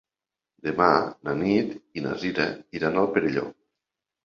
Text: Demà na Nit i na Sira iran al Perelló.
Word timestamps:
Demà 0.67 0.87
na 1.29 1.35
Nit 1.43 1.77
i 2.01 2.05
na 2.07 2.15
Sira 2.25 2.49
iran 2.81 3.01
al 3.05 3.13
Perelló. 3.13 3.49